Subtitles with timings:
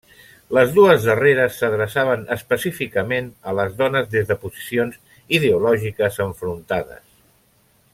[0.57, 5.01] Les dues darreres s'adreçaven específicament a les dones des de posicions
[5.41, 7.09] ideològiques enfrontades.